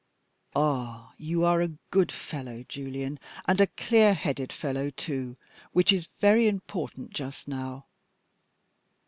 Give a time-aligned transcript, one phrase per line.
[0.55, 1.13] "Ah!
[1.19, 5.37] you are a good fellow, Julian and a clear headed fellow too,
[5.73, 7.85] which is very important just now.